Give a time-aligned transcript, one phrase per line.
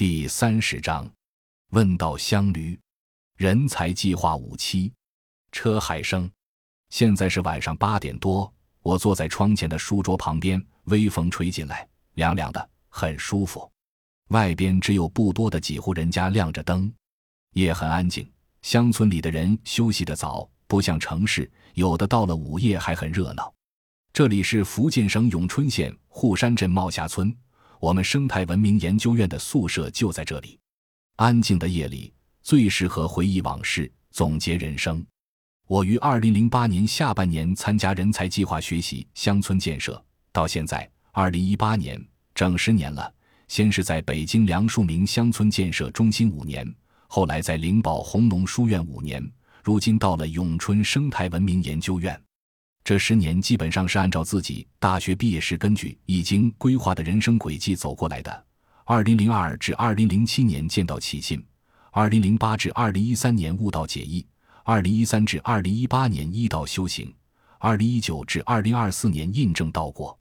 [0.00, 1.06] 第三十章，
[1.72, 2.80] 问道香驴，
[3.36, 4.90] 人才计划五期，
[5.52, 6.30] 车海生。
[6.88, 8.50] 现在是晚上八点多，
[8.80, 13.70] 我坐在窗前的书桌旁边，微风吹进来，凉凉的，很舒服。
[14.28, 16.90] 外边只有不多的几户人家亮着灯，
[17.52, 18.26] 夜很安静。
[18.62, 23.52] 乡村里的人休息的早，不像城市，有的到了午夜还很热闹。
[24.14, 27.36] 这里是福建省永春县户山镇茂霞村。
[27.80, 30.58] 我们生态文明研究院的宿舍就在这里。
[31.16, 35.04] 安静的夜里最适合回忆往事，总结人生。
[35.66, 41.98] 我于二零零八年下半年参加人才计划学习乡村建设，到现在二零一八年
[42.34, 43.10] 整十年了。
[43.48, 46.70] 先是在北京梁漱溟乡村建设中心五年，
[47.08, 49.26] 后来在灵宝红农书院五年，
[49.64, 52.20] 如今到了永春生态文明研究院。
[52.82, 58.44] 这十年基本上是按照自己大学毕业时根据已经规划的人生轨迹走过来的。
[58.84, 61.44] 二零零二至二零零七年见到起信，
[61.92, 64.26] 二零零八至二零一三年悟道解义，
[64.64, 67.14] 二零一三至二零一八年医道修行，
[67.58, 70.18] 二零一九至二零二四年印证道果。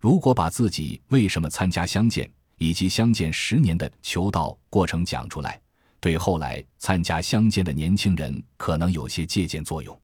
[0.00, 5.60] 如果把自己为什么参加相见以及相见十年的求道过程讲出来，
[5.98, 10.03] 对后来参加相见的年轻人可能有些借鉴作用。